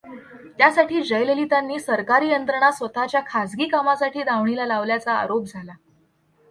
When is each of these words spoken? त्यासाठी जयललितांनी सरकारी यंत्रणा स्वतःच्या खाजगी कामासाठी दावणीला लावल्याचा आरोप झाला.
त्यासाठी 0.57 1.01
जयललितांनी 1.01 1.79
सरकारी 1.79 2.29
यंत्रणा 2.29 2.71
स्वतःच्या 2.71 3.21
खाजगी 3.27 3.67
कामासाठी 3.67 4.23
दावणीला 4.23 4.65
लावल्याचा 4.65 5.13
आरोप 5.13 5.45
झाला. 5.45 5.73